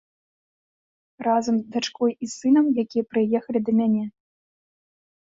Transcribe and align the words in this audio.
Разам 1.27 1.57
дачкой 1.75 2.11
і 2.27 2.29
сынам, 2.37 2.65
якія 2.85 3.03
прыехалі 3.13 3.59
да 3.69 3.77
мяне. 3.81 4.03